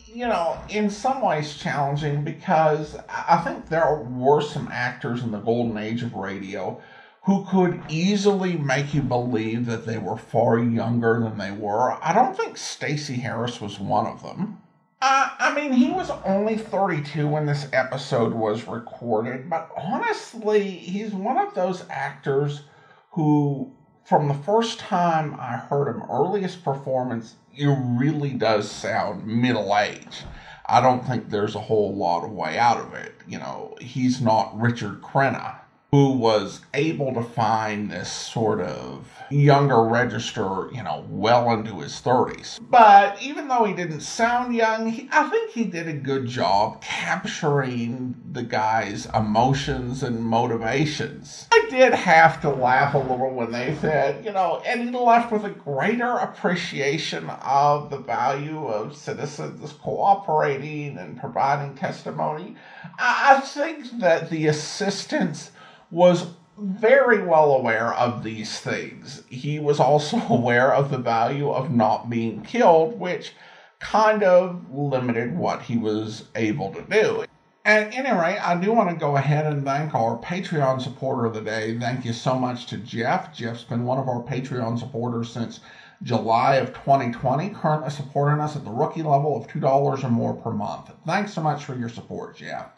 [0.06, 5.38] you know, in some ways challenging because I think there were some actors in the
[5.38, 6.80] golden age of radio
[7.24, 11.92] who could easily make you believe that they were far younger than they were.
[12.02, 14.59] I don't think Stacy Harris was one of them.
[15.02, 21.14] Uh, I mean, he was only 32 when this episode was recorded, but honestly, he's
[21.14, 22.64] one of those actors
[23.12, 23.72] who,
[24.04, 30.24] from the first time I heard him, earliest performance, it really does sound middle aged.
[30.66, 33.14] I don't think there's a whole lot of way out of it.
[33.26, 35.60] You know, he's not Richard Crenna
[35.92, 42.00] who was able to find this sort of younger register, you know, well into his
[42.00, 42.60] 30s.
[42.70, 46.80] But even though he didn't sound young, he, I think he did a good job
[46.80, 51.48] capturing the guy's emotions and motivations.
[51.52, 55.32] I did have to laugh a little when they said, you know, and he left
[55.32, 62.54] with a greater appreciation of the value of citizens cooperating and providing testimony.
[62.98, 65.50] I, I think that the assistance
[65.90, 66.26] was
[66.58, 69.22] very well aware of these things.
[69.28, 73.32] He was also aware of the value of not being killed, which
[73.78, 77.24] kind of limited what he was able to do.
[77.64, 81.34] At any rate, I do want to go ahead and thank our Patreon supporter of
[81.34, 81.78] the day.
[81.78, 83.34] Thank you so much to Jeff.
[83.34, 85.60] Jeff's been one of our Patreon supporters since
[86.02, 90.50] July of 2020, currently supporting us at the rookie level of $2 or more per
[90.50, 90.90] month.
[91.06, 92.70] Thanks so much for your support, Jeff.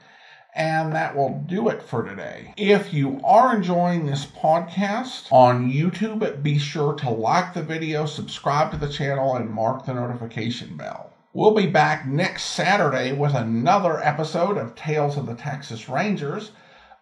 [0.54, 2.52] And that will do it for today.
[2.58, 8.70] If you are enjoying this podcast on YouTube, be sure to like the video, subscribe
[8.72, 11.10] to the channel, and mark the notification bell.
[11.32, 16.50] We'll be back next Saturday with another episode of Tales of the Texas Rangers.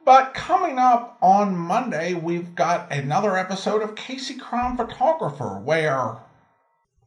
[0.04, 6.18] But coming up on Monday, we've got another episode of Casey Crime Photographer, where.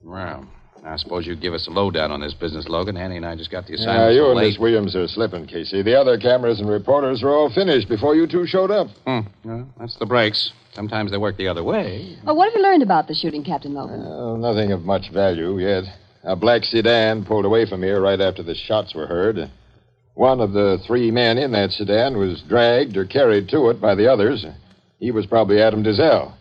[0.01, 0.45] Well,
[0.85, 2.97] I suppose you'd give us a lowdown on this business, Logan.
[2.97, 3.97] Annie and I just got the assignment.
[3.97, 4.15] Yeah, assignment.
[4.15, 4.47] you so and late.
[4.49, 5.81] Miss Williams are slipping, Casey.
[5.81, 8.87] The other cameras and reporters were all finished before you two showed up.
[9.05, 9.19] Hmm.
[9.45, 10.51] Well, that's the breaks.
[10.73, 12.17] Sometimes they work the other way.
[12.27, 14.03] Oh, what have you learned about the shooting, Captain Logan?
[14.05, 15.83] Oh, nothing of much value yet.
[16.23, 19.49] A black sedan pulled away from here right after the shots were heard.
[20.15, 23.95] One of the three men in that sedan was dragged or carried to it by
[23.95, 24.45] the others.
[24.99, 26.33] He was probably Adam Dizelle.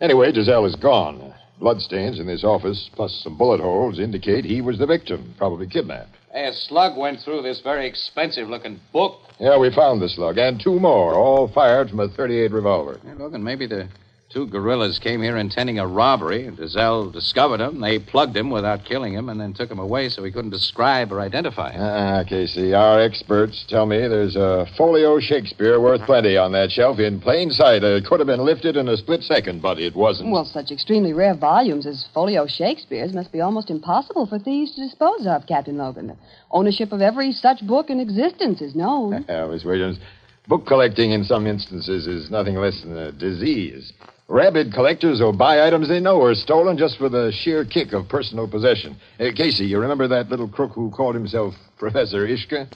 [0.00, 1.27] Anyway, Dizelle is gone.
[1.60, 6.14] Bloodstains in this office, plus some bullet holes, indicate he was the victim, probably kidnapped.
[6.32, 9.20] Hey, a slug went through this very expensive looking book.
[9.40, 13.00] Yeah, we found the slug, and two more, all fired from a 38 revolver.
[13.02, 13.88] Hey, Logan, maybe the
[14.30, 16.46] two guerrillas came here intending a robbery.
[16.46, 17.80] and Dizelle discovered him.
[17.80, 21.12] They plugged him without killing him and then took him away so he couldn't describe
[21.12, 21.80] or identify him.
[21.80, 26.98] Ah, Casey, our experts tell me there's a folio Shakespeare worth plenty on that shelf
[26.98, 27.82] in plain sight.
[27.82, 30.30] It could have been lifted in a split second, but it wasn't.
[30.30, 34.82] Well, such extremely rare volumes as Folio Shakespeare's must be almost impossible for thieves to
[34.82, 36.16] dispose of, Captain Logan.
[36.50, 39.24] Ownership of every such book in existence is known.
[39.28, 39.98] Yeah, Miss Williams.
[40.48, 43.92] Book collecting in some instances is nothing less than a disease.
[44.28, 48.08] Rabid collectors will buy items they know are stolen just for the sheer kick of
[48.08, 48.96] personal possession.
[49.20, 52.66] Uh, Casey, you remember that little crook who called himself Professor Ishka?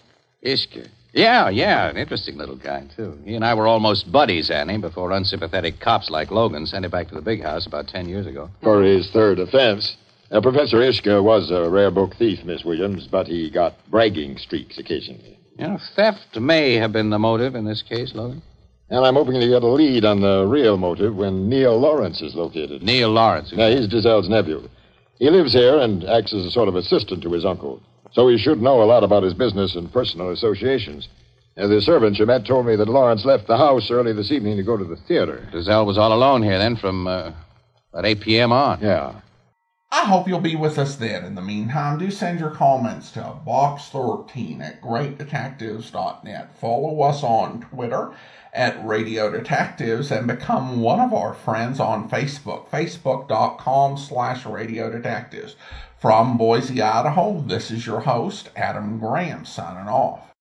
[0.45, 0.87] Ishka.
[1.15, 3.19] Yeah, yeah, an interesting little guy, too.
[3.25, 7.09] He and I were almost buddies, Annie, before unsympathetic cops like Logan sent him back
[7.09, 8.51] to the big house about ten years ago.
[8.63, 9.97] For his third offense.
[10.31, 14.79] Uh, Professor Ishka was a rare book thief, Miss Williams, but he got bragging streaks
[14.79, 15.39] occasionally.
[15.63, 18.43] You know, theft may have been the motive in this case, Logan.
[18.91, 22.35] And I'm hoping to get a lead on the real motive when Neil Lawrence is
[22.35, 22.83] located.
[22.83, 23.53] Neil Lawrence.
[23.53, 24.69] Now, he's Giselle's nephew.
[25.21, 27.81] He lives here and acts as a sort of assistant to his uncle.
[28.11, 31.09] So he should know a lot about his business and personal associations.
[31.57, 34.57] Uh, the servant you met told me that Lawrence left the house early this evening
[34.57, 35.49] to go to the theater.
[35.53, 37.31] Giselle was all alone here then from uh,
[37.93, 38.51] about 8 p.m.
[38.51, 38.81] on.
[38.81, 39.21] Yeah.
[39.95, 41.23] I hope you'll be with us then.
[41.23, 46.57] In the meantime, do send your comments to box13 at greatdetectives.net.
[46.57, 48.13] Follow us on Twitter
[48.55, 55.57] at Radio Detectives and become one of our friends on Facebook, facebook.com slash Radio Detectives.
[55.99, 60.32] From Boise, Idaho, this is your host, Adam Graham, signing off.